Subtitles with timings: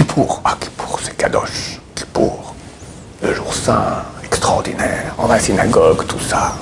[0.00, 0.40] Kippour.
[0.46, 1.78] Ah, Kippour, c'est Kadosh.
[1.94, 2.54] Kippour.
[3.22, 5.14] Le jour saint, extraordinaire.
[5.18, 6.54] On va à la synagogue, tout ça.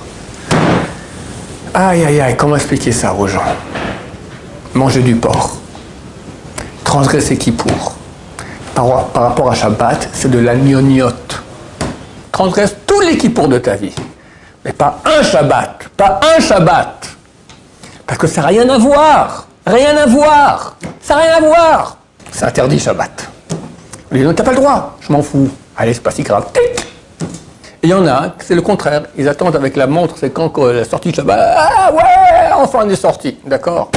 [1.72, 3.54] Aïe, aïe, aïe, comment expliquer ça aux gens?
[4.74, 5.52] Manger du porc.
[6.82, 7.92] Transgresser Kippour.
[8.74, 11.40] Par, par rapport à Shabbat, c'est de la gnognotte.
[12.32, 13.94] Transgresse tous les Kippours de ta vie.
[14.64, 15.84] Mais pas un Shabbat.
[15.96, 17.08] Pas un Shabbat.
[18.04, 19.46] Parce que ça n'a rien à voir.
[19.64, 20.74] Rien à voir.
[21.00, 21.97] Ça n'a rien à voir.
[22.30, 23.30] C'est interdit Shabbat.
[24.12, 24.96] Dit non, t'as pas le droit.
[25.00, 25.50] Je m'en fous.
[25.76, 26.46] Allez, c'est pas si grave.
[27.82, 29.02] Et il y en a, c'est le contraire.
[29.16, 31.38] Ils attendent avec la montre, c'est quand la sortie de Shabbat.
[31.56, 33.36] Ah ouais, enfin on est sorti.
[33.46, 33.90] D'accord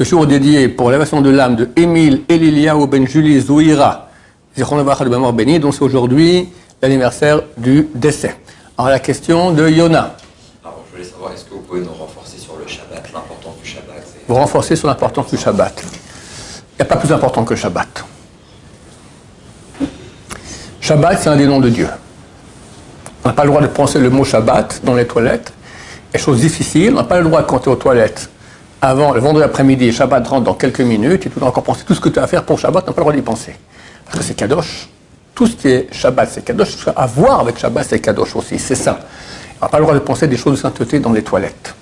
[0.00, 4.08] Ce jour dédié pour l'élévation de l'âme de Émile Eliliaou Ben Julie Zouira,
[4.56, 6.48] de béni, donc c'est aujourd'hui
[6.80, 8.34] l'anniversaire du décès.
[8.80, 10.16] Alors la question de Yona.
[10.64, 13.68] Alors je voulais savoir, est-ce que vous pouvez nous renforcer sur le Shabbat, l'importance du
[13.68, 15.84] Shabbat Vous renforcez sur l'importance du Shabbat.
[15.84, 18.04] Il n'y a pas plus important que Shabbat.
[20.80, 21.88] Shabbat, c'est un des noms de Dieu.
[23.22, 25.52] On n'a pas le droit de penser le mot Shabbat dans les toilettes.
[26.14, 28.30] Et chose difficile, on n'a pas le droit de compter aux toilettes
[28.80, 31.92] avant le vendredi après-midi, Shabbat rentre dans quelques minutes, et tu dois encore penser tout
[31.94, 33.54] ce que tu as à faire pour Shabbat, tu n'as pas le droit d'y penser.
[34.06, 34.88] Parce que c'est Kadosh.
[35.40, 36.86] Tout ce qui est Shabbat, c'est Kadosh.
[36.88, 38.58] A à voir avec Shabbat, c'est Kadosh aussi.
[38.58, 39.00] C'est ça.
[39.58, 41.74] On n'a pas le droit de penser des choses de sainteté dans les toilettes.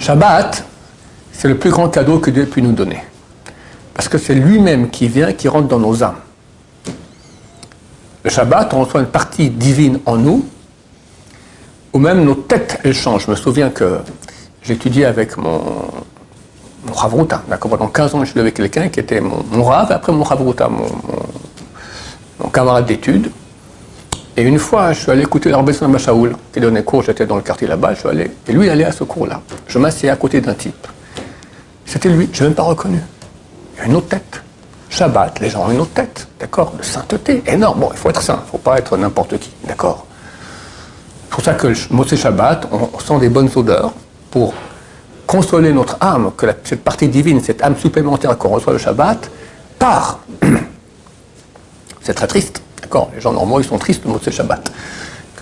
[0.00, 0.64] Shabbat,
[1.30, 3.04] c'est le plus grand cadeau que Dieu ait pu nous donner.
[3.94, 6.16] Parce que c'est lui-même qui vient, qui rentre dans nos âmes.
[8.24, 10.44] Le Shabbat, on reçoit une partie divine en nous,
[11.92, 13.26] ou même nos têtes, elles changent.
[13.26, 14.00] Je me souviens que
[14.64, 15.62] j'étudiais avec mon,
[16.84, 17.24] mon.
[17.48, 20.12] D'accord Pendant 15 ans, je suis avec quelqu'un qui était mon, mon Rav, et après
[20.12, 21.39] mon Ravruta, mon, mon,
[22.42, 23.30] mon camarade d'études.
[24.36, 27.42] Et une fois, je suis allé écouter l'Arbesson Machaoul, qui donnait cours, j'étais dans le
[27.42, 29.42] quartier là-bas, je suis allé, et lui, il allait à ce cours-là.
[29.66, 30.86] Je m'assieds à côté d'un type.
[31.84, 33.00] C'était lui, je n'ai même pas reconnu.
[33.76, 34.42] Il a une autre tête.
[34.88, 36.72] Shabbat, les gens ont une autre tête, d'accord?
[36.76, 37.80] De sainteté, énorme.
[37.80, 40.06] Bon, il faut être saint, il ne faut pas être n'importe qui, d'accord?
[41.24, 43.92] C'est pour ça que le Mosé Shabbat, on, sent des bonnes odeurs
[44.30, 44.52] pour
[45.26, 49.30] consoler notre âme, que cette partie divine, cette âme supplémentaire qu'on reçoit le Shabbat,
[49.78, 50.20] part.
[52.10, 54.72] C'est très triste, d'accord Les gens normaux, ils sont tristes le Mosé Shabbat.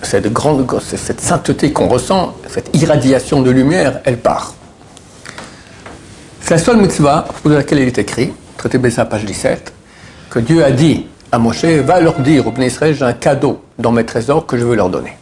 [0.03, 4.53] Cette grande, c'est- cette sainteté qu'on ressent, cette irradiation de lumière, elle part.
[6.41, 9.73] C'est la seule mitzvah à propos de laquelle il est écrit, traité Bessa, page 17,
[10.29, 13.91] que Dieu a dit à Moshe, va leur dire au Israël, j'ai un cadeau dans
[13.91, 15.17] mes trésors que je veux leur donner.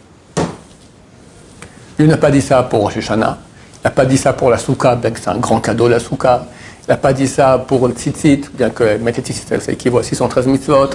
[1.98, 3.38] Il n'a pas dit ça pour Rosh Hashanah,
[3.76, 5.98] il n'a pas dit ça pour la Souka, bien que c'est un grand cadeau la
[5.98, 6.44] Souka,
[6.86, 10.46] il n'a pas dit ça pour le Tzitzit, bien que Tzitzit, ça équivaut à 613
[10.46, 10.90] mitzvot,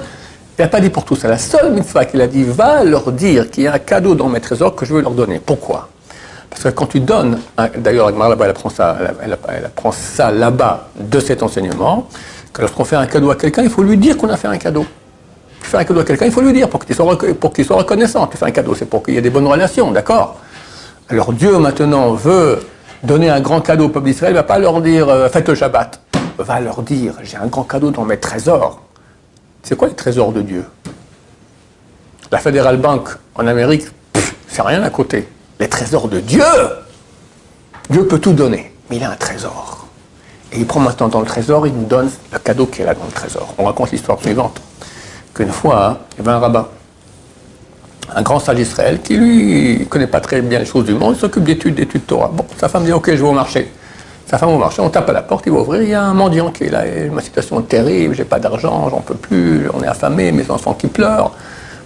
[0.58, 1.28] il n'a pas dit pour tout ça.
[1.28, 4.30] La seule mitzvah qu'il a dit, va leur dire qu'il y a un cadeau dans
[4.30, 5.40] mes trésors que je veux leur donner.
[5.44, 5.90] Pourquoi?
[6.50, 7.40] Parce que quand tu donnes,
[7.78, 9.38] d'ailleurs, Agmar là-bas, elle apprend ça, elle,
[9.92, 12.08] ça là-bas de cet enseignement,
[12.54, 14.58] que lorsqu'on fait un cadeau à quelqu'un, il faut lui dire qu'on a fait un
[14.58, 14.86] cadeau.
[15.64, 17.52] Tu fais un cadeau à quelqu'un, il faut lui dire pour qu'il soit, reco- pour
[17.52, 18.28] qu'il soit reconnaissant.
[18.28, 20.36] Tu fais un cadeau, c'est pour qu'il y ait des bonnes relations, d'accord?
[21.10, 22.60] Alors Dieu maintenant veut
[23.02, 25.50] donner un grand cadeau au peuple d'Israël, il ne va pas leur dire euh, faites
[25.50, 26.00] le Shabbat.
[26.40, 28.80] Il va leur dire j'ai un grand cadeau dans mes trésors.
[29.64, 30.66] C'est quoi les trésors de Dieu?
[32.32, 33.86] La Federal Bank en Amérique,
[34.50, 35.28] c'est rien à côté.
[35.60, 36.44] Les trésors de Dieu
[37.90, 39.88] Dieu peut tout donner, mais il a un trésor.
[40.52, 42.94] Et il prend maintenant dans le trésor, il nous donne le cadeau qui est là
[42.94, 43.54] dans le trésor.
[43.58, 44.62] On raconte l'histoire suivante.
[45.34, 46.68] Qu'une fois, il y avait un rabbin,
[48.14, 51.16] un grand sage d'Israël, qui lui ne connaît pas très bien les choses du monde,
[51.16, 52.30] il s'occupe d'études, d'études Torah.
[52.32, 53.72] Bon, sa femme dit Ok, je vais au marché.
[54.34, 56.02] Sa femme au marché, on tape à la porte, il va ouvrir, il y a
[56.02, 59.70] un mendiant qui est là, ma situation est terrible, j'ai pas d'argent, j'en peux plus,
[59.72, 61.34] on est affamé, mes enfants qui pleurent.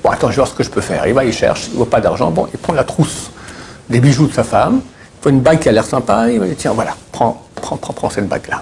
[0.02, 1.06] Bon, attends, je vais voir ce que je peux faire.
[1.08, 3.32] Il va, il cherche, il voit pas d'argent, bon, il prend la trousse
[3.90, 6.46] des bijoux de sa femme, il voit une bague qui a l'air sympa, il va
[6.46, 8.62] dire Tiens, voilà, prends, prends, prends, prends cette bague-là.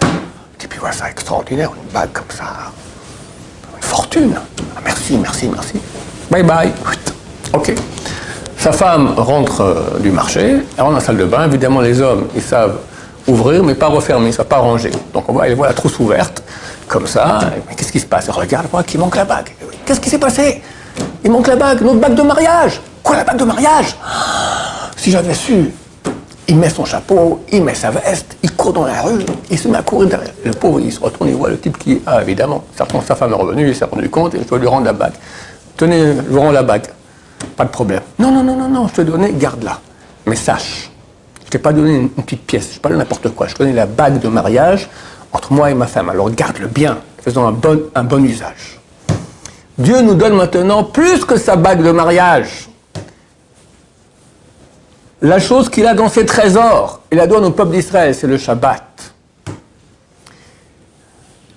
[0.64, 2.46] Et puis voilà, ça extraordinaire, une bague comme ça,
[3.76, 4.34] une fortune.
[4.76, 5.80] Ah, merci, merci, merci.
[6.32, 6.72] Bye bye.
[7.54, 7.72] Ok.
[8.58, 11.46] Sa femme rentre euh, du marché, elle rentre dans la salle de bain.
[11.46, 12.80] Évidemment, les hommes, ils savent
[13.28, 14.92] ouvrir, mais pas refermer, savent pas ranger.
[15.14, 16.44] Donc on voit, elle voit la trousse ouverte,
[16.88, 17.40] comme ça.
[17.68, 18.30] Mais qu'est-ce qui se passe?
[18.30, 19.50] Regarde, voit qu'il manque la bague.
[19.86, 20.62] Qu'est-ce qui s'est passé?
[21.24, 22.82] Il manque la bague, notre bague de mariage.
[23.04, 23.96] Quoi, la bague de mariage?
[24.98, 25.72] Si j'avais su.
[26.48, 29.68] Il met son chapeau, il met sa veste, il court dans la rue, il se
[29.68, 30.32] met à courir derrière.
[30.44, 32.00] Le pauvre, il se retourne, il voit le type qui.
[32.06, 34.86] Ah, évidemment, sa femme est revenue, il s'est rendu compte et je dois lui rendre
[34.86, 35.14] la bague.
[35.76, 36.86] Tenez, je vous rends la bague.
[37.58, 38.02] Pas de problème.
[38.20, 39.80] Non, non, non, non, non, je te donnais, garde-la.
[40.28, 40.92] Mais sache,
[41.56, 43.48] t'ai pas donné une, petite pièce, je pas donné n'importe quoi.
[43.48, 44.90] Je te donnais la bague de mariage
[45.32, 46.10] entre moi et ma femme.
[46.10, 48.80] Alors garde-le bien, faisons un bon, un bon usage.
[49.78, 52.68] Dieu nous donne maintenant plus que sa bague de mariage.
[55.22, 58.38] la chose qu'il a dans ses trésors, il la donne au peuple d'Israël, c'est le
[58.38, 59.14] Shabbat.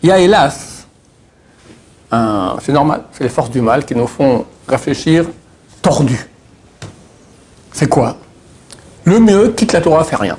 [0.03, 0.87] Il y a hélas,
[2.61, 5.27] c'est normal, c'est les forces du mal qui nous font réfléchir
[5.83, 6.29] tordu.
[7.73, 8.17] C'est quoi?
[9.09, 10.37] Le mieux, quitte la Torah, fait rien.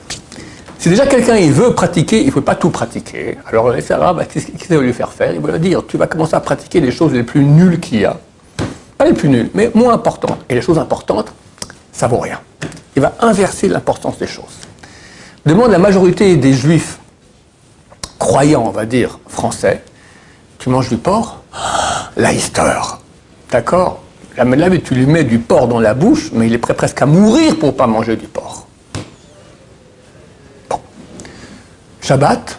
[0.77, 3.39] Si déjà quelqu'un il veut pratiquer, il ne peut pas tout pratiquer.
[3.47, 5.33] Alors les Arabes, qu'est-ce qu'il va lui faire faire?
[5.33, 8.01] Il va lui dire, tu vas commencer à pratiquer les choses les plus nulles qu'il
[8.01, 8.17] y a.
[8.95, 10.37] Pas les plus nulles, mais moins importantes.
[10.49, 11.33] Et les choses importantes,
[11.91, 12.39] ça vaut rien.
[12.95, 14.59] Il va inverser l'importance des choses.
[15.47, 16.99] Demande la majorité des juifs
[18.19, 19.81] croyants, on va dire, français,
[20.59, 21.41] tu manges du porc?
[22.17, 22.33] La
[23.51, 24.03] D'accord?
[24.37, 24.45] Là,
[24.83, 27.57] tu lui mets du porc dans la bouche, mais il est prêt presque à mourir
[27.57, 28.67] pour ne pas manger du porc.
[32.01, 32.57] Shabbat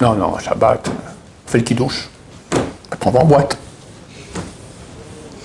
[0.00, 2.08] Non, non, Shabbat, on fait le kidouche.
[3.04, 3.58] On va en boîte.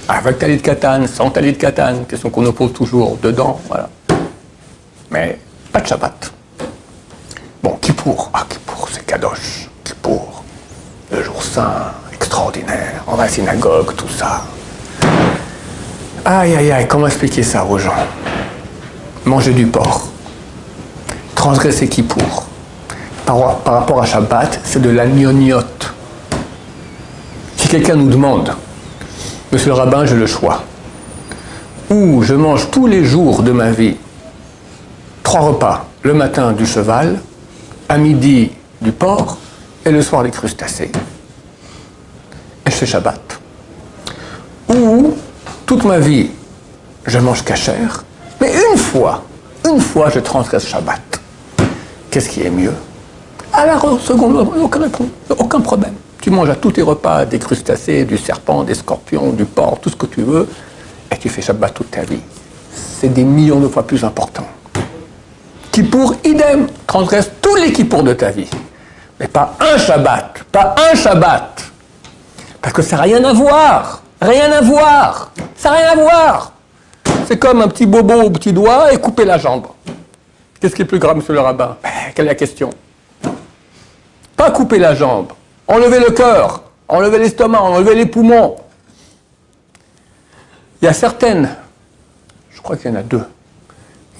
[0.08, 3.90] Avec talit de katane, sans talit de katane, question qu'on oppose toujours dedans, voilà.
[5.12, 5.38] Mais
[5.72, 6.32] pas de Shabbat.
[7.62, 10.44] Bon, Kippour, ah Kippour, c'est Kadosh, Kippour,
[11.12, 14.44] le jour saint, extraordinaire, on va la synagogue, tout ça.
[16.26, 17.94] Aïe, aïe, aïe, comment expliquer ça aux gens?
[19.26, 20.08] Manger du porc,
[21.36, 22.46] transgresser Kippour,
[23.26, 25.94] par, rapport à Shabbat, c'est de la gnognotte.
[27.58, 28.54] Si quelqu'un nous demande,
[29.52, 30.64] Monsieur le rabbin, j'ai le choix,
[31.90, 33.96] ou je mange tous les jours de ma vie
[35.30, 37.20] trois repas, le matin du cheval,
[37.88, 38.52] à midi
[38.82, 39.38] du porc
[39.86, 40.92] et le soir des crustacés.
[42.66, 43.29] Et je fais Shabbat.
[45.70, 46.32] Ou toute ma vie,
[47.06, 48.04] je mange cachère,
[48.42, 49.24] mais une fois,
[49.64, 51.00] une fois je transgresse Shabbat.
[52.10, 52.74] Qu'est-ce qui est mieux?
[53.54, 54.82] À la seconde, aucun,
[55.38, 55.94] aucun problème.
[56.22, 59.92] Tu manges à tous tes repas des crustacés, du serpent, des scorpions, du porc, tout
[59.92, 60.50] ce que tu veux,
[61.12, 62.22] et tu fais Shabbat toute ta vie.
[62.74, 64.48] C'est des millions de fois plus important.
[65.92, 68.50] pour idem, transgresse tous les Kippours de ta vie.
[69.20, 71.64] Mais pas un Shabbat, pas un Shabbat.
[72.60, 74.02] Parce que ça n'a rien à voir.
[74.22, 75.32] Rien à voir.
[75.56, 76.54] Ça n'a rien à voir.
[77.28, 79.68] C'est comme un petit bobo au petit doigt et couper la jambe.
[80.60, 81.78] Qu'est-ce qui est plus grave, monsieur le rabbin?
[81.82, 82.70] Ben, Quelle est la question?
[84.36, 85.34] Pas couper la jambe,
[85.68, 88.56] enlever le cœur, enlever l'estomac, enlever les poumons.
[90.82, 91.56] Il y a certaines,
[92.52, 93.26] je crois qu'il y en a deux,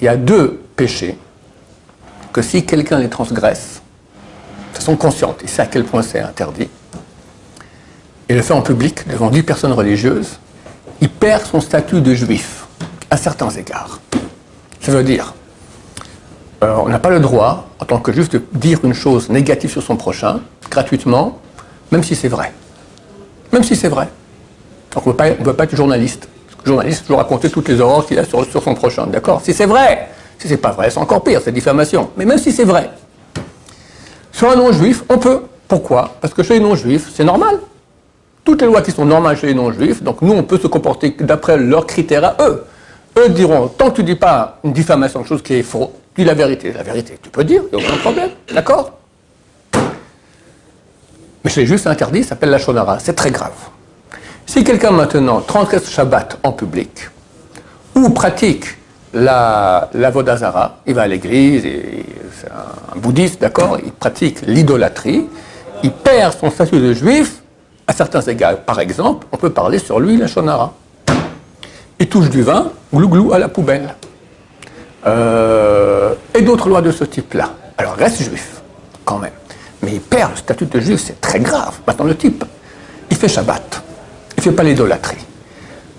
[0.00, 1.18] il y a deux péchés
[2.32, 3.80] que si quelqu'un les transgresse,
[4.72, 6.68] de façon consciente, il sait à quel point c'est interdit,
[8.30, 10.38] et le fait en public, devant dix personnes religieuses,
[11.00, 12.64] il perd son statut de juif,
[13.10, 13.98] à certains égards.
[14.80, 15.34] Ça veut dire,
[16.62, 19.70] euh, on n'a pas le droit, en tant que juif, de dire une chose négative
[19.72, 21.40] sur son prochain, gratuitement,
[21.90, 22.52] même si c'est vrai.
[23.52, 24.08] Même si c'est vrai.
[24.94, 26.28] Donc on ne peut pas être journaliste.
[26.46, 29.08] Parce que le journaliste peut raconter toutes les horreurs qu'il a sur, son prochain.
[29.08, 29.40] D'accord?
[29.42, 30.08] Si c'est vrai.
[30.38, 32.10] Si c'est pas vrai, c'est encore pire, c'est diffamation.
[32.16, 32.90] Mais même si c'est vrai.
[34.30, 35.42] Sur un non-juif, on peut.
[35.66, 36.14] Pourquoi?
[36.20, 37.58] Parce que chez les non-juifs, c'est normal.
[38.44, 41.14] Toutes les lois qui sont normales chez les non-juifs, donc nous, on peut se comporter
[41.20, 42.64] d'après leurs critères à eux.
[43.18, 46.24] Eux diront, tant que tu ne dis pas une diffamation, chose qui est faux, Dis
[46.24, 46.72] la vérité.
[46.72, 48.30] La vérité, tu peux dire, il n'y a aucun problème.
[48.52, 48.92] D'accord?
[51.42, 52.98] Mais c'est juste interdit, ça s'appelle la shonara.
[52.98, 53.54] C'est très grave.
[54.44, 57.08] Si quelqu'un maintenant transgresse Shabbat en public,
[57.94, 58.64] ou pratique
[59.14, 65.28] la, la Vodazara, il va à l'église, c'est un, bouddhiste, d'accord, il pratique l'idolâtrie,
[65.82, 67.39] il perd son statut de juif,
[67.90, 68.56] à certains égards.
[68.58, 70.72] Par exemple, on peut parler sur lui la shonara.
[71.98, 73.96] Il touche du vin, glou glou à la poubelle.
[75.06, 77.50] Euh, et d'autres lois de ce type-là.
[77.76, 78.62] Alors, reste juif,
[79.04, 79.32] quand même.
[79.82, 81.80] Mais il perd le statut de juif, c'est très grave.
[81.84, 82.44] Maintenant, le type,
[83.10, 83.82] il fait Shabbat.
[84.36, 85.24] Il ne fait pas l'idolâtrie.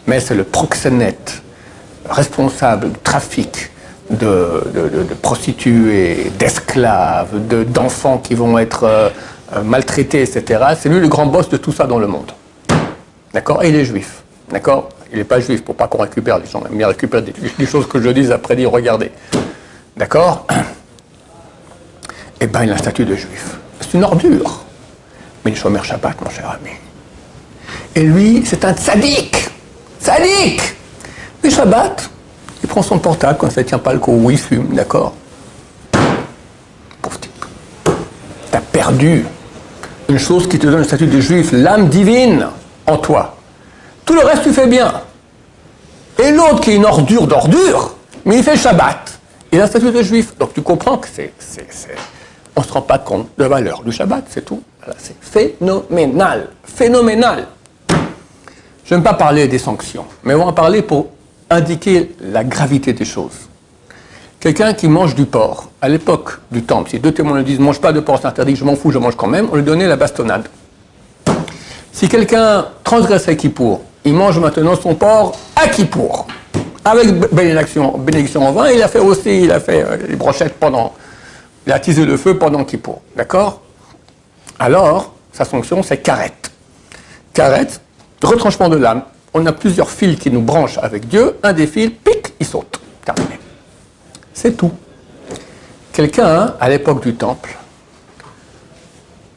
[0.08, 1.42] Mais c'est le proxénète
[2.10, 3.70] responsable du trafic
[4.10, 4.64] de,
[5.22, 9.12] prostituées, d'esclaves, d'enfants qui vont être
[9.54, 10.64] euh, maltraités, etc.
[10.80, 12.32] C'est lui le grand boss de tout ça dans le monde.
[13.34, 13.64] D'accord?
[13.64, 14.24] Et il est juif.
[14.50, 14.90] D'accord?
[15.12, 16.64] Il n'est pas juif pour pas qu'on récupère les gens.
[16.74, 19.12] Il récupère des, choses que je dis après dire regardez.
[19.98, 20.48] D'accord?
[22.40, 23.58] Eh bien, il a un statut de juif.
[23.80, 24.64] C'est une ordure.
[25.44, 26.72] Mais il chômeur Shabbat, mon cher ami.
[27.94, 29.50] Et lui, c'est un sadique.
[30.00, 30.76] Sadique
[31.44, 32.10] Mais Shabbat,
[32.64, 35.14] il prend son portable quand ça ne tient pas le coup il fume, d'accord?
[37.02, 37.46] Pauvre type.
[38.50, 39.26] T'as perdu
[40.12, 42.48] une chose qui te donne le statut de juif, l'âme divine
[42.86, 43.38] en toi.
[44.04, 44.92] Tout le reste, tu fais bien.
[46.20, 49.20] Et l'autre qui est une ordure d'ordure, mais il fait Shabbat.
[49.54, 50.38] Il a un statut de juif.
[50.38, 51.34] Donc tu comprends que c'est.
[52.56, 54.62] On ne se rend pas compte de la valeur du Shabbat, c'est tout.
[54.98, 56.50] c'est phénoménal.
[56.66, 57.48] Phénoménal.
[58.84, 61.08] Je ne vais pas parler des sanctions, mais on va en parler pour
[61.50, 63.48] indiquer la gravité des choses.
[64.42, 67.80] Quelqu'un qui mange du porc, à l'époque du temple, si deux témoins lui disent mange
[67.80, 69.88] pas de porc, c'est interdit, je m'en fous, je mange quand même, on lui donnait
[69.88, 70.48] la bastonnade.
[71.94, 76.26] Si quelqu'un transgressait Kippour, il mange maintenant son porc à Kippour,
[76.84, 80.56] avec bénédiction, bénédiction en vin, il a fait aussi, il a fait euh, les brochettes
[80.56, 80.96] pendant,
[81.68, 83.62] il a attisé le feu pendant Kippour, d'accord?
[84.58, 86.50] Alors, sa sanction, c'est carette.
[87.32, 87.80] Carette,
[88.24, 89.04] retranchement de l'âme.
[89.36, 92.80] On a plusieurs fils qui nous branchent avec Dieu, un des fils, pic, il saute.
[93.06, 93.41] Terminé.
[94.34, 94.72] C'est tout.
[95.94, 97.58] Quelqu'un, à l'époque du temple,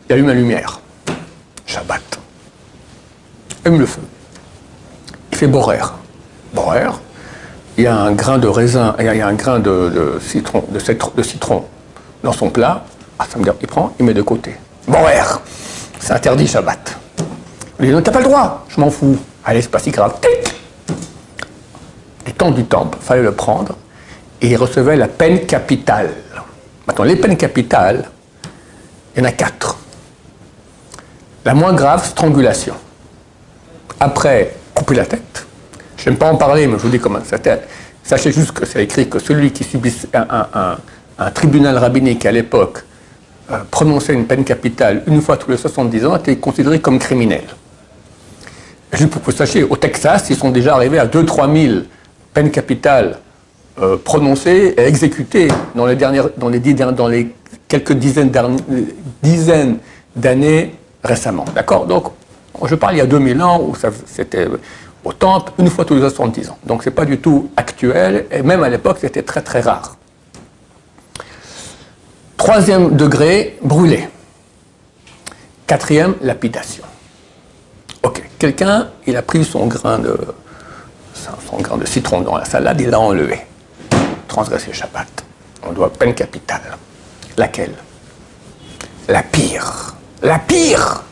[0.08, 0.80] il allume la lumière.
[1.66, 2.18] Shabbat.
[3.64, 4.02] Allume le feu.
[5.32, 5.80] Il fait borer.
[6.52, 6.90] Borer.
[7.76, 11.22] Il y a un grain de raisin, il y a un grain de, citron, de,
[11.22, 11.64] citron
[12.22, 12.84] dans son plat.
[13.18, 14.54] Ah, ça me dit, il prend, il met de côté.
[14.86, 15.18] Borer.
[15.98, 16.96] C'est interdit Shabbat.
[17.80, 18.64] Il dit, non, t'as pas le droit.
[18.68, 19.18] Je m'en fous.
[19.44, 20.14] Allez, c'est pas si grave.
[22.24, 23.76] Du temps du temple, fallait le prendre
[24.40, 26.10] et il recevait la peine capitale.
[26.86, 28.04] Maintenant, les peines capitales,
[29.14, 29.78] il y en a quatre.
[31.44, 32.74] La moins grave, strangulation.
[34.00, 35.46] Après, couper la tête.
[35.96, 37.68] Je n'aime pas en parler, mais je vous dis comment ça tête.
[38.02, 42.84] Sachez juste que c'est écrit que celui qui subit un, tribunal rabbinique à l'époque
[43.50, 47.44] euh, prononçait une peine capitale une fois tous les 70 ans était considéré comme criminel.
[48.92, 51.80] Juste pour que vous sachiez, au Texas, ils sont déjà arrivés à 2-3 000
[52.32, 53.18] peines capitales
[53.80, 53.98] euh,
[54.46, 57.34] et exécutées dans les, dernières, dans les, les
[57.68, 58.30] quelques dizaines
[60.14, 61.44] d'années récemment.
[61.54, 61.86] D'accord?
[61.86, 62.04] Donc,
[62.64, 63.74] je parle il y a 2000 ans où
[64.06, 64.46] c'était
[65.04, 66.58] au temple une fois tous les 70 ans.
[66.64, 69.96] Donc, ce n'est pas du tout actuel et même à l'époque, c'était très très rare.
[72.36, 74.08] Troisième degré, brûlé.
[75.66, 76.84] Quatrième, lapidation.
[78.02, 80.16] Ok, quelqu'un, il a pris son grain de,
[81.14, 83.40] son grain de citron dans la salade, il l'a enlevé
[84.34, 85.24] transgresser Shabbat.
[85.62, 86.76] On doit peine capitale.
[87.36, 87.74] Laquelle?
[89.08, 89.94] La pire.
[90.22, 91.04] La pire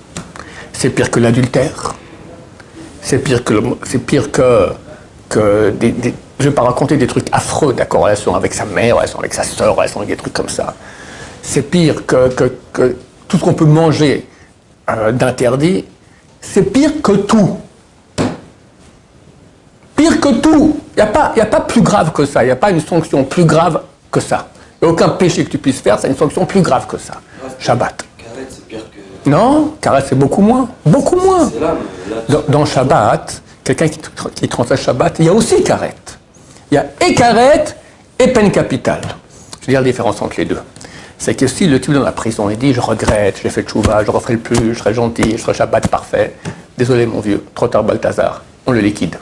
[0.73, 1.95] C'est pire que l'adultère?
[3.01, 4.73] C'est pire que, c'est pire que,
[5.31, 9.35] je ne vais pas raconter des trucs affreux, d'accord, relation avec sa mère, relation avec
[9.35, 10.75] sa soeur, relation avec des trucs comme ça.
[11.43, 12.29] C'est pire que,
[12.73, 12.97] que,
[13.29, 14.27] tout ce qu'on peut manger
[14.91, 15.85] euh, d'interdit.
[16.41, 17.57] C'est pire que tout.
[20.03, 20.81] Pire que tout.
[20.97, 22.43] Il n'y a, pas, a pas plus grave que ça.
[22.43, 24.49] Il n'y a pas une sanction plus grave que ça.
[24.83, 27.15] A aucun péché que tu puisses faire, c'est une sanction plus grave que ça.
[27.61, 28.03] Shabbat.
[28.49, 29.31] c'est pire que.
[29.31, 30.69] Non, carré, c'est beaucoup moins.
[30.85, 31.49] Beaucoup moins.
[32.49, 34.01] dans, Shabbat, quelqu'un qui,
[34.49, 35.95] qui Shabbat, il y a aussi carré.
[36.73, 39.03] Il y a et et peine capitale.
[39.61, 40.59] Je veux dire la différence entre les deux.
[41.17, 43.69] C'est que si le type dans la prison, il dit Je regrette, j'ai fait le
[43.69, 46.35] chouva, je referai le plus, je serai gentil, je serai Shabbat parfait.
[46.77, 48.43] Désolé, mon vieux, trop tard, Balthazar.
[48.67, 49.17] On le liquide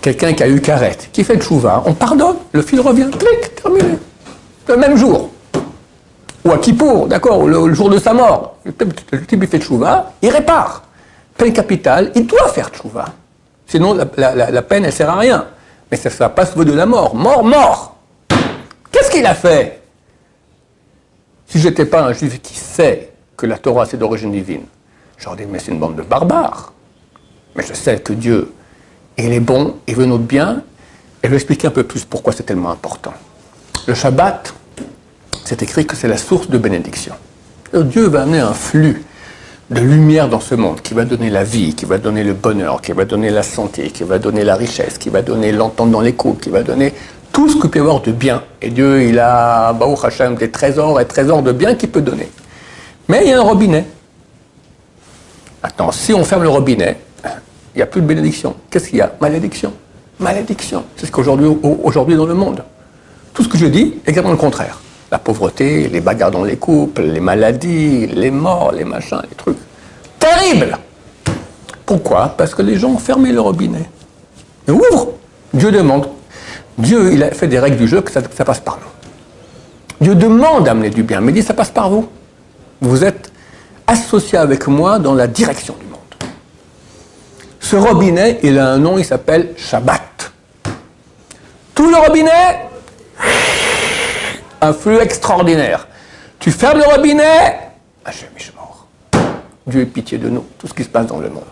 [0.00, 3.54] quelqu'un qui a eu carette, qui fait le chouva, on pardonne, le fil revient, clic,
[3.54, 3.98] terminé.
[4.68, 5.30] Le même jour.
[6.44, 8.56] Ou à Kippour, d'accord, le, jour de sa mort.
[8.64, 8.72] Le
[9.26, 10.84] type, il fait chouva, il répare.
[11.36, 13.06] Peine capitale, il doit faire chouva.
[13.66, 15.46] Sinon, la, peine, elle sert à rien.
[15.90, 17.14] Mais ça, ça passe de la mort.
[17.14, 17.96] Mort, mort.
[18.90, 19.80] Qu'est-ce qu'il a fait?
[21.46, 24.64] Si je n'étais pas un juif qui sait que la Torah, c'est d'origine divine,
[25.16, 26.72] j'aurais dit, mais c'est une bande de barbares.
[27.54, 28.52] Mais je sais que Dieu
[29.24, 30.62] il est bon, il veut notre bien,
[31.22, 33.14] et je vais expliquer un peu plus pourquoi c'est tellement important.
[33.86, 34.54] Le Shabbat,
[35.44, 37.14] c'est écrit que c'est la source de bénédiction.
[37.74, 39.04] Dieu va amener un flux
[39.70, 42.80] de lumière dans ce monde qui va donner la vie, qui va donner le bonheur,
[42.80, 46.00] qui va donner la santé, qui va donner la richesse, qui va donner l'entente dans
[46.00, 46.94] les couples, qui va donner
[47.32, 48.42] tout ce que peut y avoir de bien.
[48.62, 52.30] Et Dieu, il a, Baruch des trésors et trésors de bien qu'il peut donner.
[53.08, 53.84] Mais il y a un robinet.
[55.62, 56.98] Maintenant, si on ferme le robinet,
[57.78, 58.56] il n'y a plus de bénédiction.
[58.70, 59.12] Qu'est-ce qu'il y a?
[59.20, 59.72] Malédiction.
[60.18, 60.82] Malédiction.
[60.96, 62.64] C'est ce qu'aujourd'hui aujourd'hui dans le monde.
[63.32, 64.80] Tout ce que je dis exactement le contraire.
[65.12, 69.58] La pauvreté, les bagarres dans les couples, les maladies, les morts, les machins, les trucs.
[70.18, 70.76] Terrible
[71.86, 72.34] Pourquoi?
[72.36, 73.88] Parce que les gens ont fermé le robinet.
[74.66, 75.12] Mais ouvre
[75.54, 76.08] Dieu demande.
[76.78, 80.04] Dieu, il a fait des règles du jeu que ça, passe par nous.
[80.04, 82.08] Dieu demande d'amener du bien, mais il dit ça passe par vous.
[82.80, 83.30] Vous êtes
[83.86, 85.87] associé avec moi dans la direction du
[87.68, 90.32] ce robinet, il a un nom, il s'appelle Shabbat.
[91.74, 92.60] Tout le robinet,
[94.62, 95.86] un flux extraordinaire.
[96.38, 97.58] Tu fermes le robinet,
[98.06, 98.86] je suis mort.
[99.66, 101.44] Dieu ait pitié de nous, tout ce qui se passe dans le monde.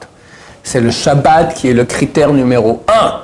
[0.62, 3.20] C'est le Shabbat qui est le critère numéro un.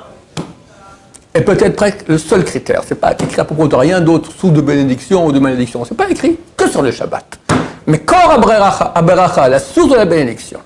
[1.33, 2.83] Et peut-être presque le seul critère.
[2.87, 5.83] C'est pas écrit à propos de rien d'autre, sous de bénédiction ou de malédiction.
[5.83, 7.39] C'est pas écrit que sur le Shabbat.
[7.87, 10.59] Mais quand Aberacha, la source de la bénédiction,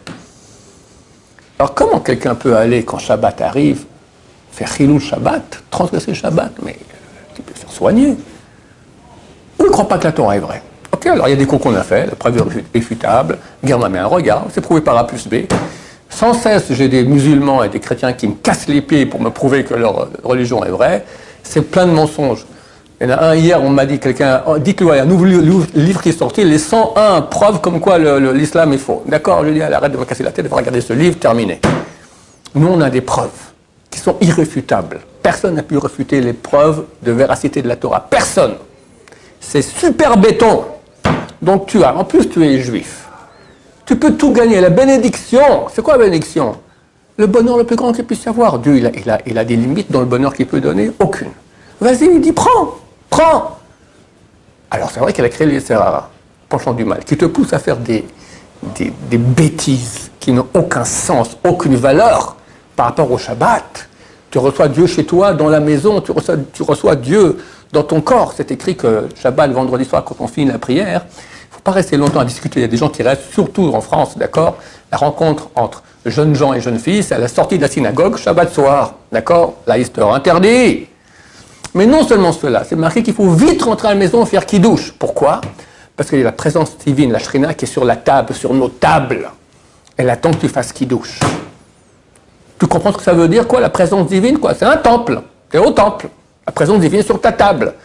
[1.60, 3.86] alors comment quelqu'un peut aller, quand Shabbat arrive,
[4.52, 6.78] faire Chilou Shabbat, transgresser Shabbat Mais
[7.38, 8.16] il peut faire soigner?
[9.60, 10.62] ils ne croient pas que la Torah est vraie.
[10.94, 13.80] Ok, alors il y a des cours qu'on a fait, la preuve est réfutable, guerre
[13.80, 15.46] ma un regard, c'est prouvé par A plus B.
[16.10, 19.30] Sans cesse, j'ai des musulmans et des chrétiens qui me cassent les pieds pour me
[19.30, 21.06] prouver que leur religion est vraie.
[21.44, 22.46] C'est plein de mensonges.
[23.00, 25.04] Il y en a un hier, on m'a dit, quelqu'un, oh, dites-le, il y a
[25.04, 29.04] un nouveau livre qui est sorti, les 101 preuves comme quoi l'islam est faux.
[29.06, 31.62] D'accord, je dis, arrête de me casser la tête, de regarder ce livre, terminé.
[32.56, 33.30] Nous, on a des preuves
[33.92, 35.00] qui sont irréfutables.
[35.22, 38.08] Personne n'a pu refuter les preuves de véracité de la Torah.
[38.10, 38.56] Personne.
[39.40, 40.64] C'est super béton.
[41.42, 43.08] Donc tu as, en plus tu es juif.
[43.86, 44.60] Tu peux tout gagner.
[44.60, 46.56] La bénédiction, c'est quoi la bénédiction?
[47.18, 48.60] Le bonheur le plus grand qu'il puisse y avoir.
[48.60, 50.92] Dieu, il a, il, a, il a, des limites dans le bonheur qu'il peut donner?
[51.00, 51.32] Aucune.
[51.80, 52.76] Vas-y, il dit prends,
[53.10, 53.58] prends.
[54.70, 56.10] Alors c'est vrai qu'elle a créé les Serrara,
[56.50, 58.06] penchant du mal, qui te pousse à faire des,
[59.12, 62.36] bêtises qui n'ont aucun sens, aucune valeur
[62.76, 63.88] par rapport au Shabbat.
[64.30, 67.38] Tu reçois Dieu chez toi, dans la maison, tu reçois, tu reçois Dieu
[67.72, 68.34] dans ton corps.
[68.36, 71.62] C'est écrit que Shabbat, le vendredi soir, quand on finit la prière, il ne faut
[71.62, 72.60] pas rester longtemps à discuter.
[72.60, 74.58] Il y a des gens qui restent, surtout en France, d'accord?
[74.92, 78.18] La rencontre entre jeunes gens et jeunes filles, c'est à la sortie de la synagogue,
[78.18, 79.54] Shabbat soir, d'accord?
[79.66, 80.88] La histoire interdit.
[81.78, 84.48] Mais non seulement cela, c'est marqué qu'il faut vite rentrer à la maison et faire
[84.48, 84.92] qui douche.
[84.98, 85.42] Pourquoi?
[85.96, 88.52] Parce qu'il y a la présence divine, la shrina, qui est sur la table, sur
[88.56, 89.30] nos tables.
[89.96, 91.20] Elle attend que tu fasses qui douche.
[92.60, 94.56] Tu comprends ce que ça veut dire, quoi, la présence divine, quoi?
[94.56, 95.22] C'est un temple.
[95.54, 96.10] Es au temple.
[96.48, 97.76] La présence divine est sur ta table.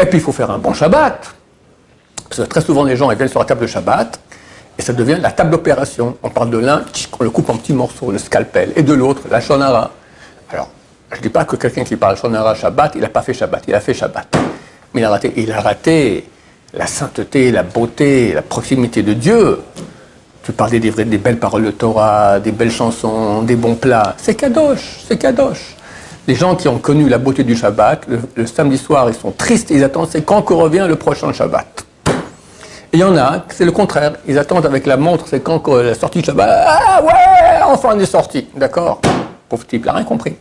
[0.00, 1.34] Et puis, il faut faire un bon Shabbat.
[2.30, 4.18] Parce que très souvent, les gens ils viennent sur la table de Shabbat,
[4.78, 6.16] et ça devient la table d'opération.
[6.22, 6.82] On parle de l'un,
[7.20, 9.90] on le coupe en petits morceaux, le scalpel, et de l'autre, la shonara.
[11.10, 13.64] Je ne dis pas que quelqu'un qui parle shonara Shabbat, il n'a pas fait Shabbat,
[13.66, 14.36] il a fait Shabbat.
[14.94, 15.02] Mais
[15.36, 16.24] il a raté,
[16.74, 19.60] la sainteté, la beauté, la proximité de Dieu.
[20.42, 24.14] Tu parlais des, des belles paroles de Torah, des belles chansons, des bons plats.
[24.18, 25.76] C'est kadosh, c'est kadosh.
[26.26, 29.70] Les gens qui ont connu la beauté du Shabbat, le, samedi soir, ils sont tristes,
[29.70, 31.86] ils attendent, c'est quand que revient le prochain Shabbat?
[32.92, 34.12] Et il y en a, c'est le contraire.
[34.26, 36.66] Ils attendent avec la montre, c'est quand que la sortie du Shabbat.
[36.66, 38.46] Ah ouais, enfin on est sorti.
[38.54, 39.00] D'accord?
[39.48, 40.36] Pauvre type, il n'a rien compris.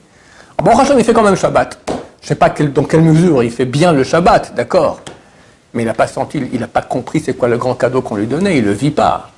[0.63, 1.78] Bon, Rachel, il fait quand même Shabbat.
[1.88, 1.93] Je
[2.26, 5.00] ne sais pas dans quelle mesure il fait bien le Shabbat, d'accord
[5.74, 8.15] Mais il n'a pas senti, il n'a pas compris c'est quoi le grand cadeau qu'on
[8.15, 9.30] lui donnait, il ne le vit pas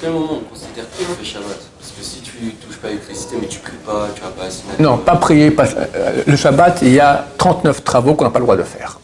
[0.00, 1.58] quel moment on considère qu'il fait Shabbat?
[1.78, 4.44] Parce que si tu touches pas à l'électricité, mais tu pries pas, tu vas pas
[4.44, 5.50] à Non, pas prier.
[5.50, 8.62] Pas, euh, le Shabbat, il y a 39 travaux qu'on n'a pas le droit de
[8.62, 9.00] faire.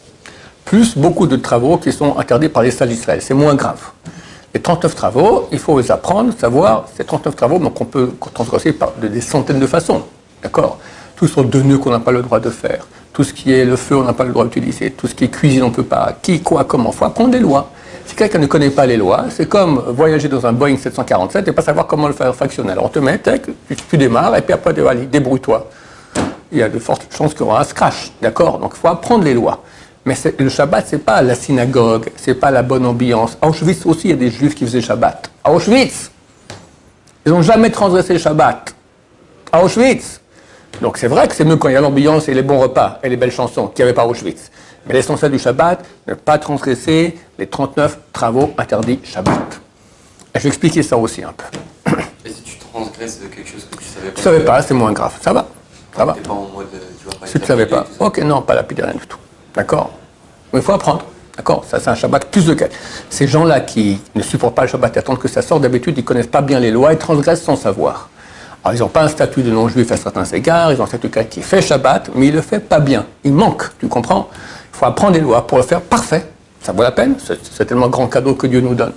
[0.65, 3.21] Plus beaucoup de travaux qui sont interdits par les salles d'Israël.
[3.21, 3.81] C'est moins grave.
[4.53, 8.71] Les 39 travaux, il faut les apprendre, savoir, ces 39 travaux, donc on peut transgresser
[8.71, 10.03] par de, des centaines de façons.
[10.41, 10.77] D'accord
[11.15, 12.87] Tout sur deux nœuds qu'on n'a pas le droit de faire.
[13.11, 14.91] Tout ce qui est le feu, on n'a pas le droit d'utiliser.
[14.91, 16.17] Tout ce qui est cuisine, on ne peut pas.
[16.21, 16.91] Qui, quoi, comment.
[16.91, 17.69] Il faut apprendre des lois.
[18.05, 21.51] Si quelqu'un ne connaît pas les lois, c'est comme voyager dans un Boeing 747 et
[21.51, 22.71] pas savoir comment le faire fonctionner.
[22.71, 23.19] Alors on te met,
[23.89, 25.69] tu, démarres et puis après, allez, débrouille-toi.
[26.51, 28.59] Il y a de fortes chances qu'il y aura un crash, d'accord?
[28.59, 29.63] Donc il faut apprendre les lois.
[30.05, 33.37] Mais le Shabbat, c'est pas la synagogue, c'est pas la bonne ambiance.
[33.41, 35.31] À Auschwitz aussi, il y a des juifs qui faisaient Shabbat.
[35.43, 36.11] À Auschwitz,
[37.25, 38.75] ils n'ont jamais transgressé le Shabbat.
[39.51, 40.19] À Auschwitz.
[40.81, 42.99] Donc c'est vrai que c'est mieux quand il y a l'ambiance et les bons repas
[43.03, 44.51] et les belles chansons qu'il n'y avait pas à Auschwitz.
[44.87, 49.61] Mais l'essentiel du Shabbat, ne pas transgresser les 39 travaux interdits Shabbat.
[50.35, 51.95] Et je vais expliquer ça aussi un peu.
[52.25, 54.91] Et si tu transgresses quelque chose que tu savais pas Tu savais pas, c'est moins
[54.91, 55.13] grave.
[55.21, 55.47] Ça va.
[55.95, 56.13] Ça va.
[56.13, 57.85] pas en mode, euh, tu vas pas si tu savais pas.
[57.99, 59.19] Ok, non, pas la rien du tout.
[59.55, 59.91] D'accord
[60.51, 61.05] Mais il faut apprendre.
[61.37, 62.75] D'accord Ça, c'est un Shabbat plus de qualité.
[63.09, 66.01] Ces gens-là qui ne supportent pas le Shabbat et attendent que ça sorte, d'habitude, ils
[66.01, 68.09] ne connaissent pas bien les lois et transgressent sans savoir.
[68.63, 71.09] Alors, ils n'ont pas un statut de non-juif à certains égards, ils ont un statut
[71.29, 73.05] qui fait Shabbat, mais il ne le fait pas bien.
[73.23, 74.29] Il manque, tu comprends?
[74.73, 76.25] Il faut apprendre les lois pour le faire parfait.
[76.61, 78.93] Ça vaut la peine, c'est tellement grand cadeau que Dieu nous donne.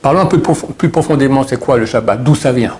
[0.00, 2.22] Parlons un peu plus profondément, c'est quoi le Shabbat?
[2.22, 2.78] D'où ça vient?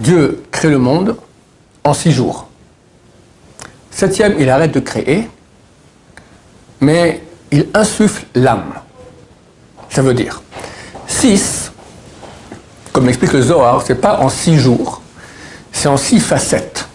[0.00, 1.16] Dieu crée le monde
[1.84, 2.48] en six jours.
[3.90, 5.30] Septième, il arrête de créer,
[6.80, 7.22] mais
[7.52, 8.74] il insuffle l'âme.
[9.90, 10.42] Ça veut dire,
[11.06, 11.72] six,
[12.98, 15.00] comme l'explique le Zohar, c'est pas en six jours,
[15.70, 16.88] c'est en six facettes.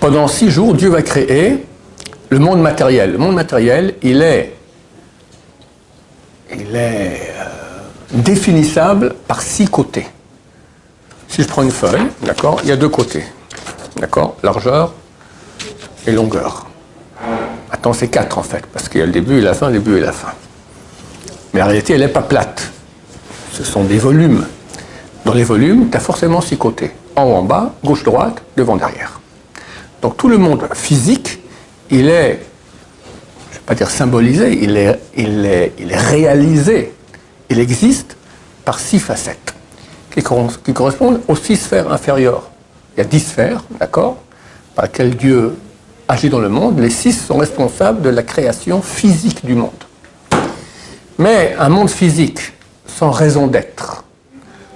[0.00, 1.64] Pendant six jours, Dieu va créer
[2.28, 3.12] le monde matériel.
[3.12, 4.54] Le monde matériel, il est,
[6.54, 7.44] il est euh,
[8.12, 10.06] définissable par six côtés.
[11.26, 13.24] Si je prends une feuille, d'accord, il y a deux côtés,
[13.96, 14.92] d'accord, largeur
[16.06, 16.66] et longueur.
[17.70, 19.78] Attends, c'est quatre en fait, parce qu'il y a le début et la fin, le
[19.78, 20.34] début et la fin.
[21.54, 22.70] Mais en réalité, elle n'est pas plate.
[23.54, 24.44] Ce sont des volumes.
[25.24, 26.90] Dans les volumes, tu as forcément six côtés.
[27.14, 29.20] En haut, en bas, gauche, droite, devant, derrière.
[30.00, 31.40] Donc tout le monde physique,
[31.90, 32.40] il est,
[33.50, 36.92] je ne vais pas dire symbolisé, il est, il, est, il est réalisé,
[37.48, 38.16] il existe
[38.64, 39.54] par six facettes
[40.12, 40.22] qui,
[40.64, 42.50] qui correspondent aux six sphères inférieures.
[42.96, 44.16] Il y a dix sphères, d'accord,
[44.74, 45.56] par lesquelles Dieu
[46.08, 49.70] agit dans le monde, les six sont responsables de la création physique du monde.
[51.18, 52.52] Mais un monde physique
[52.86, 54.01] sans raison d'être,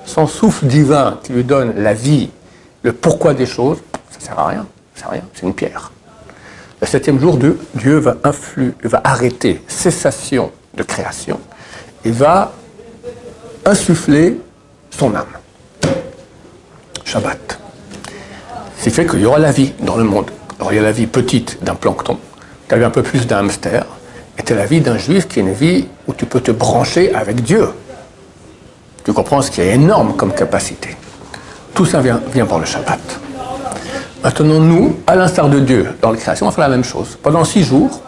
[0.07, 2.31] sans souffle divin qui lui donne la vie,
[2.83, 3.79] le pourquoi des choses,
[4.11, 4.67] ça ne sert à rien.
[4.95, 5.93] Ça rien, c'est une pierre.
[6.81, 11.41] Le septième jour, Dieu va, influ, va arrêter, cessation de création,
[12.05, 12.53] et va
[13.65, 14.41] insuffler
[14.91, 15.27] son âme.
[17.05, 17.59] Shabbat.
[18.79, 20.31] C'est fait qu'il y aura la vie dans le monde.
[20.59, 22.19] Alors il y a la vie petite d'un plancton,
[22.69, 23.85] tu as un peu plus d'un hamster,
[24.39, 26.51] et tu as la vie d'un juif qui est une vie où tu peux te
[26.51, 27.69] brancher avec Dieu.
[29.07, 30.97] Tu comprends ce qui est énorme comme capacité.
[31.73, 32.99] Tout ça vient, par le Shabbat.
[34.25, 37.17] Maintenant, nous, à l'instar de Dieu, dans la création, on va faire la même chose.
[37.23, 38.01] Pendant six jours,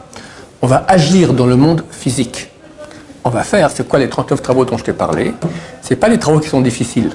[0.61, 2.51] on va agir dans le monde physique.
[3.23, 5.35] On va faire, c'est quoi les 39 travaux dont je t'ai parlé?
[5.83, 7.13] Ce pas les travaux qui sont difficiles.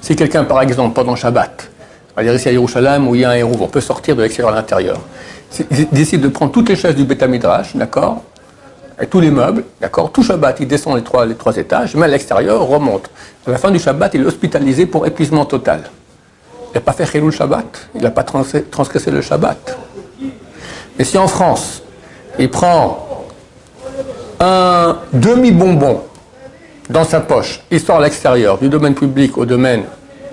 [0.00, 1.70] Si quelqu'un, par exemple, pendant Shabbat,
[2.16, 4.16] on va dire ici à Yerushalayim où il y a un héros, on peut sortir
[4.16, 4.98] de l'extérieur à l'intérieur.
[5.92, 7.24] Décide de prendre toutes les chaises du Beth
[7.76, 8.24] d'accord?
[9.10, 13.10] Tous les meubles, d'accord Tout Shabbat, il descend les trois, étages, met à l'extérieur, remonte.
[13.46, 15.82] À la fin du Shabbat, il est hospitalisé pour épuisement total.
[16.70, 19.78] Il n'a pas fait Chilul Shabbat, il n'a pas transgressé le Shabbat.
[20.96, 21.82] Mais si en France,
[22.38, 23.26] il prend
[24.38, 26.02] un demi-bonbon
[26.88, 29.84] dans sa poche, il sort à l'extérieur, du domaine public au domaine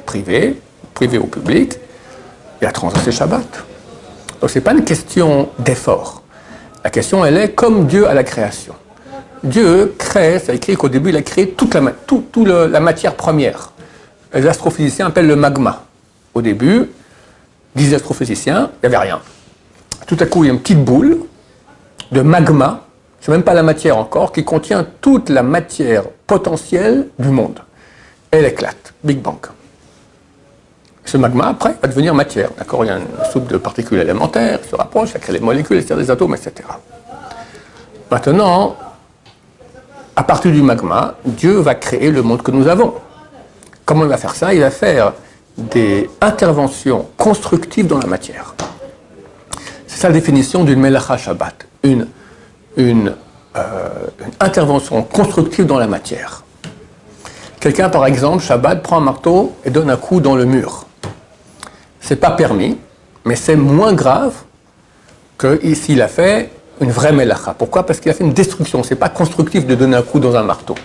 [0.05, 0.59] privé,
[0.93, 1.73] privé au public,
[2.61, 3.63] il a transgressé Shabbat.
[4.39, 6.20] Donc ce n'est pas une question d'effort.
[6.83, 8.73] La question, elle est comme Dieu à la création.
[9.43, 13.71] Dieu crée, ça écrit qu'au début, il a créé toute la, matière première.
[14.33, 15.83] Les astrophysiciens appellent le magma.
[16.33, 16.89] Au début,
[17.75, 19.19] disent astrophysiciens, il n'y avait rien.
[20.07, 21.19] Tout à coup, il y a une petite boule
[22.11, 22.85] de magma,
[23.19, 27.59] c'est même pas la matière encore, qui contient toute la matière potentielle du monde.
[28.31, 29.39] Elle éclate, Big Bang.
[31.05, 32.49] Ce magma, après, va devenir matière.
[32.57, 32.85] D'accord?
[32.85, 35.95] Il y a une soupe de particules élémentaires, se rapproche, ça crée les molécules, ça
[35.95, 36.53] des atomes, etc.
[38.09, 38.75] Maintenant,
[40.15, 42.93] à partir du magma, Dieu va créer le monde que nous avons.
[43.85, 44.53] Comment il va faire ça?
[44.53, 45.13] Il va faire
[45.57, 48.55] des interventions constructives dans la matière.
[49.87, 52.05] C'est ça la définition d'une melacha Shabbat, euh,
[52.77, 53.15] une,
[54.39, 56.43] intervention constructive dans la matière.
[57.59, 60.85] Quelqu'un, par exemple, Shabbat, prend un marteau et donne un coup dans le mur.
[62.11, 62.77] C'est pas permis,
[63.23, 64.33] mais c'est moins grave
[65.37, 66.49] que s'il a fait
[66.81, 67.55] une vraie melacha.
[67.57, 67.85] Pourquoi?
[67.85, 68.83] Parce qu'il a fait une destruction.
[68.83, 70.75] C'est pas constructif de donner un coup dans un marteau.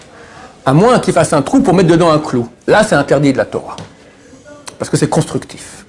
[0.65, 2.49] À moins qu'il fasse un trou pour mettre dedans un clou.
[2.69, 3.75] Là, c'est interdit de la Torah
[4.79, 5.85] parce que c'est constructif.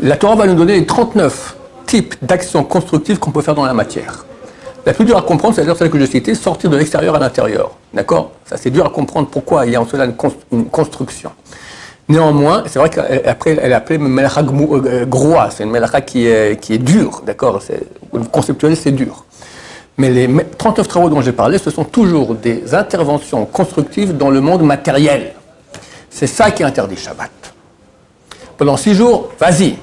[0.00, 1.54] La Torah va nous donner les 39
[1.84, 4.24] types d'actions constructives qu'on peut faire dans la matière.
[4.86, 7.72] La plus dure à comprendre, c'est celle que je citais, sortir de l'extérieur à l'intérieur.
[7.92, 8.30] D'accord?
[8.46, 11.30] Ça, c'est dur à comprendre pourquoi il y a en cela une, construction.
[12.12, 16.60] Néanmoins, c'est vrai qu'après, elle est appelée Melacha euh, Groa, c'est une Melacha qui est,
[16.60, 17.62] qui est dure, d'accord?
[18.30, 19.24] Conceptuelle, c'est dur.
[19.96, 24.42] Mais les 39 travaux dont j'ai parlé, ce sont toujours des interventions constructives dans le
[24.42, 25.32] monde matériel.
[26.10, 27.30] C'est ça qui interdit Shabbat.
[28.58, 29.78] Pendant six jours, vas-y,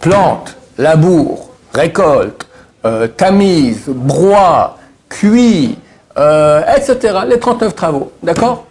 [0.00, 2.46] plante, laboure, récolte,
[2.84, 5.76] euh, tamise, broie, cuit,
[6.18, 7.18] euh, etc.
[7.26, 8.64] Les 39 travaux, d'accord?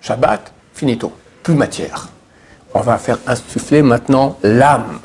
[0.00, 2.08] Shabbat, finito, plus matière.
[2.74, 4.98] On va faire insuffler maintenant l'âme.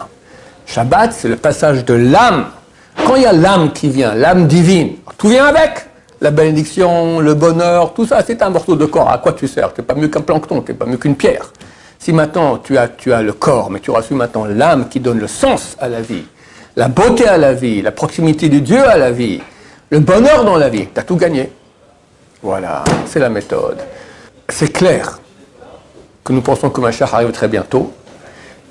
[0.65, 2.47] Shabbat, c'est le passage de l'âme.
[3.05, 5.85] Quand il y a l'âme qui vient, l'âme divine, tout vient avec.
[6.19, 9.09] La bénédiction, le bonheur, tout ça, c'est un morceau de corps.
[9.09, 9.71] À quoi tu sers?
[9.73, 11.53] Tu n'es pas mieux qu'un plancton, tu n'es pas mieux qu'une pierre.
[11.99, 15.19] Si maintenant tu as, tu as le corps, mais tu reçu maintenant l'âme qui donne
[15.19, 16.25] le sens à la vie,
[16.75, 19.41] la beauté à la vie, la proximité de Dieu à la vie,
[19.89, 21.51] le bonheur dans la vie, tu as tout gagné.
[22.41, 23.79] Voilà, c'est la méthode.
[24.47, 25.19] C'est clair
[26.33, 27.93] nous pensons que Machar arrive très bientôt.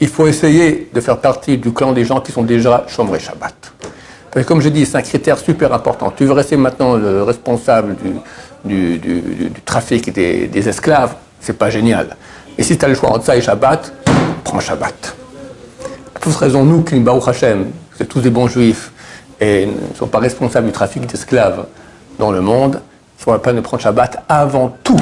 [0.00, 3.54] Il faut essayer de faire partie du clan des gens qui sont déjà Shomer Shabbat.
[4.46, 6.12] comme je dis, c'est un critère super important.
[6.16, 7.96] Tu veux rester maintenant le responsable
[8.64, 12.16] du, du, trafic des, des esclaves, c'est pas génial.
[12.56, 13.92] Et si tu as le choix entre ça et Shabbat,
[14.44, 15.16] prends Shabbat.
[16.14, 17.66] À tous raison, nous, qui Baruch Hashem,
[17.96, 18.92] c'est tous des bons juifs
[19.40, 21.66] et ne sont pas responsables du trafic d'esclaves
[22.18, 22.80] dans le monde,
[23.18, 25.00] il faut pas de prendre Shabbat avant tout.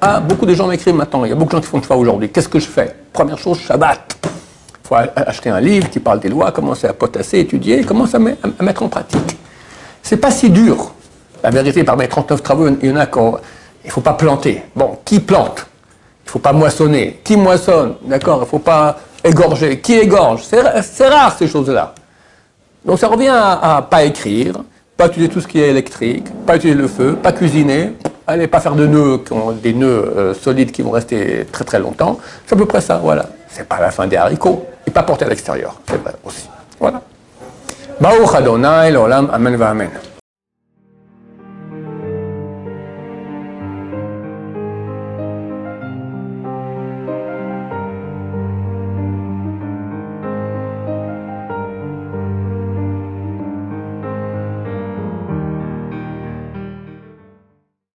[0.00, 1.96] Ah, beaucoup de gens m'écrivent maintenant, il y a beaucoup de gens qui font choix
[1.96, 2.28] aujourd'hui.
[2.28, 2.94] Qu'est-ce que je fais?
[3.12, 4.16] Première chose, Shabbat.
[4.24, 8.62] Il faut acheter un livre qui parle des lois, commencer à potasser, étudier, commencer à,
[8.62, 9.36] mettre en pratique.
[10.02, 10.92] C'est pas si dur.
[11.42, 14.14] La vérité, parmi les 39 travaux, il y en a qui il ne faut pas
[14.14, 14.62] planter.
[14.74, 15.66] Bon, qui plante?
[16.24, 17.20] Il ne faut pas moissonner.
[17.24, 17.94] Qui moissonne?
[18.02, 19.80] D'accord Il ne faut pas égorger.
[19.80, 20.42] Qui égorge?
[20.44, 21.94] C'est rare ces choses-là.
[22.84, 24.54] Donc ça revient à, pas écrire,
[24.96, 27.92] pas utiliser tout ce qui est électrique, pas utiliser le feu, pas cuisiner,
[28.28, 29.20] allez pas faire de nœuds,
[29.62, 32.18] des nœuds euh, solides qui vont rester très très longtemps.
[32.46, 33.26] C'est à peu près ça, voilà.
[33.48, 34.66] C'est pas la fin des haricots.
[34.86, 36.48] Et pas porter à l'extérieur, c'est vrai aussi.
[36.78, 37.02] Voilà.
[38.00, 39.90] Baruch Adonai, l'olam, amen va amen.